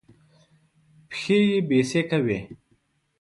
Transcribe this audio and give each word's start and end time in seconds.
پښې 1.09 1.37
يې 1.47 1.57
بېسېکه 1.67 2.17
وې. 2.25 2.39